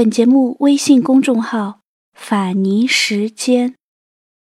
[0.00, 1.80] 本节目微信公众号
[2.16, 3.74] “法尼时间”，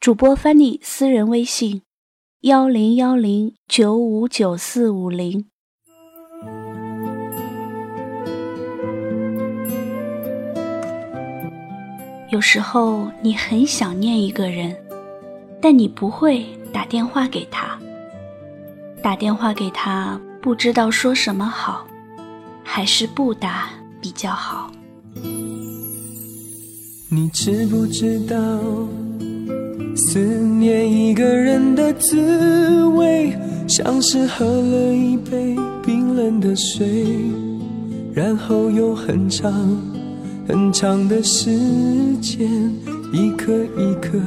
[0.00, 1.82] 主播 Fanny 私人微信：
[2.40, 5.44] 幺零幺零九五九四五零。
[12.30, 14.74] 有时候你很想念一个人，
[15.60, 17.78] 但你不会打电话给他。
[19.02, 21.86] 打电话给他，不知道说什么好，
[22.64, 23.68] 还是不打
[24.00, 24.72] 比较好。
[27.08, 28.36] 你知不知道，
[29.94, 33.32] 思念一个人的滋味，
[33.68, 35.54] 像是喝了一杯
[35.84, 37.06] 冰冷的水，
[38.12, 39.52] 然后用很长
[40.48, 41.48] 很长的时
[42.20, 42.50] 间，
[43.12, 44.18] 一颗一颗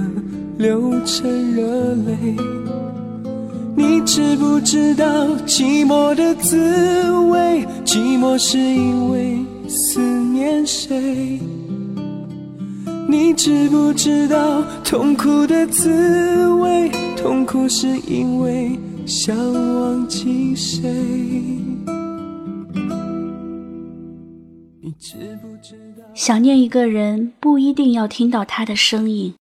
[0.57, 2.37] 流成热泪。
[3.75, 7.67] 你知不知道寂寞的滋味？
[7.83, 11.37] 寂寞是因为思念谁？
[13.11, 16.91] 你知不知道痛苦的滋味？
[17.17, 20.87] 痛苦是因为想忘记谁？
[24.79, 26.05] 你知不知道？
[26.13, 29.33] 想念一个人不一定要听到他的声音，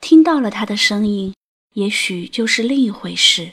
[0.00, 1.34] 听到了他的声音，
[1.74, 3.50] 也许就是另一回事。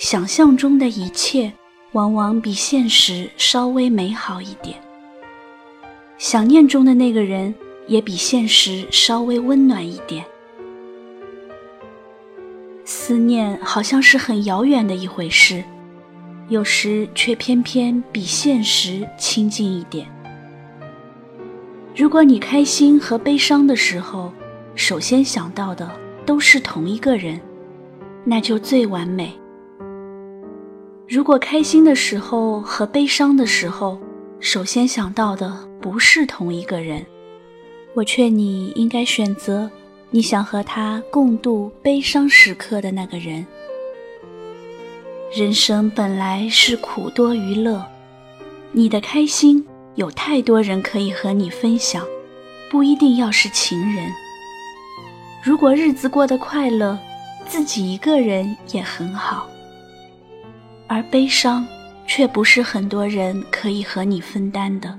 [0.00, 1.52] 想象中的一切，
[1.92, 4.82] 往往比现实稍微美好一点。
[6.16, 7.54] 想念中的那个人，
[7.86, 10.24] 也比现实稍微温暖一点。
[12.84, 15.64] 思念好像是很遥远的一回事，
[16.48, 20.06] 有时却偏偏比现实亲近一点。
[21.96, 24.32] 如果你开心和悲伤的时候，
[24.74, 25.90] 首先想到的
[26.26, 27.40] 都是同一个人，
[28.24, 29.32] 那就最完美。
[31.08, 33.98] 如果开心的时候和悲伤的时候，
[34.44, 37.04] 首先想到的不是同一个人，
[37.94, 39.70] 我劝你应该选择
[40.10, 43.46] 你想和他共度悲伤时刻的那个人。
[45.34, 47.82] 人生本来是苦多于乐，
[48.70, 52.04] 你的开心有太多人可以和你分享，
[52.70, 54.12] 不一定要是情人。
[55.42, 56.98] 如果日子过得快乐，
[57.48, 59.48] 自己一个人也很好。
[60.86, 61.66] 而悲伤。
[62.06, 64.98] 却不是很多人可以和你分担的。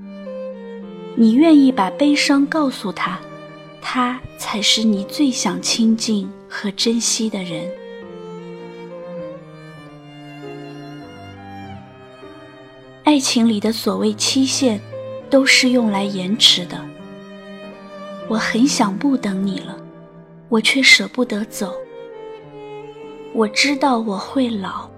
[1.16, 3.20] 你愿意把悲伤告诉他，
[3.82, 7.70] 他才是你最想亲近和珍惜的人。
[13.04, 14.82] 爱情里的所谓期限，
[15.30, 16.84] 都是用来延迟的。
[18.28, 19.78] 我很想不等你了，
[20.50, 21.74] 我却舍不得走。
[23.32, 24.90] 我知道我会老。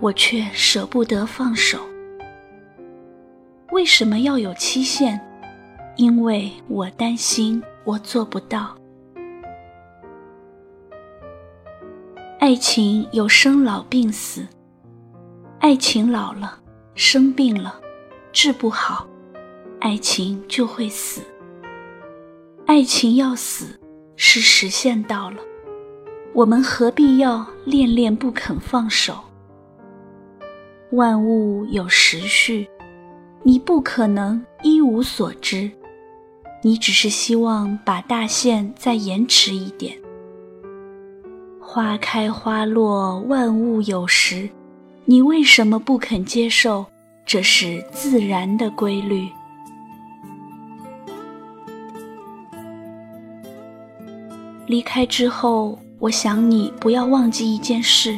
[0.00, 1.78] 我却舍不得放手。
[3.72, 5.20] 为什么要有期限？
[5.96, 8.76] 因为我担心我做不到。
[12.38, 14.46] 爱情有生老病死，
[15.58, 16.60] 爱情老了，
[16.94, 17.80] 生病了，
[18.30, 19.06] 治不好，
[19.80, 21.22] 爱情就会死。
[22.66, 23.80] 爱情要死，
[24.16, 25.38] 是时限到了，
[26.34, 29.18] 我们何必要恋恋不肯放手？
[30.92, 32.68] 万物有时序，
[33.42, 35.68] 你不可能一无所知，
[36.62, 39.98] 你只是希望把大限再延迟一点。
[41.60, 44.48] 花开花落，万物有时，
[45.04, 46.86] 你为什么不肯接受？
[47.26, 49.28] 这是自然的规律。
[54.68, 58.16] 离开之后，我想你不要忘记一件事。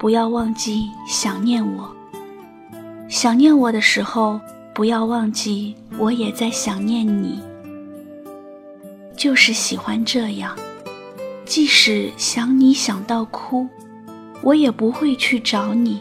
[0.00, 1.94] 不要忘记想念我。
[3.06, 4.40] 想念我的时候，
[4.72, 7.38] 不要忘记我也在想念你。
[9.14, 10.56] 就是喜欢这样，
[11.44, 13.68] 即使想你想到哭，
[14.40, 16.00] 我也不会去找你。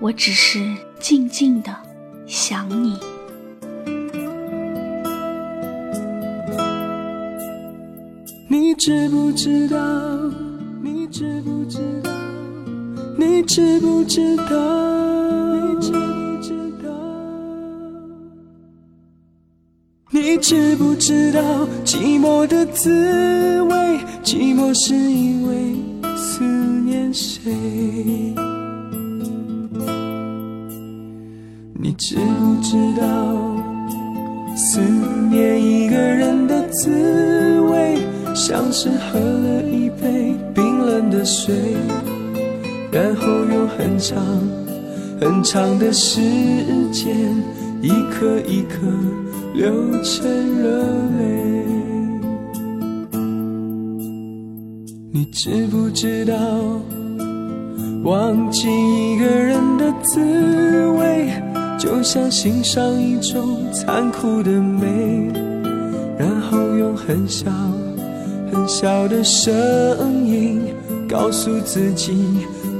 [0.00, 1.72] 我只是静静的
[2.26, 2.98] 想你。
[8.48, 9.78] 你知不知道？
[10.82, 12.10] 你知不知道
[13.24, 14.44] 你知不知道？
[15.68, 16.52] 你知不知
[16.82, 16.90] 道？
[20.10, 21.40] 你知不知道
[21.84, 24.00] 寂寞的滋味？
[24.24, 25.76] 寂寞是因为
[26.16, 26.42] 思
[26.84, 27.52] 念谁？
[31.74, 33.06] 你知不知道
[34.56, 34.80] 思
[35.30, 37.98] 念一个人的滋味，
[38.34, 41.54] 像是喝了一杯冰冷的水？
[42.92, 44.22] 然后用很长
[45.18, 46.20] 很长的时
[46.92, 47.16] 间，
[47.80, 48.86] 一颗一颗
[49.54, 49.72] 流
[50.02, 50.28] 成
[50.58, 50.82] 热
[51.18, 51.64] 泪。
[55.10, 56.34] 你知不知道，
[58.04, 60.20] 忘记一个人的滋
[60.98, 61.32] 味，
[61.78, 65.32] 就像欣赏一种残酷的美，
[66.18, 67.50] 然后用很小
[68.52, 70.60] 很小的声音
[71.08, 72.12] 告诉自己